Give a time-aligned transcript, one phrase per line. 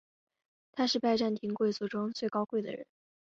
[0.71, 2.87] 他是拜占庭贵族中最高贵的人。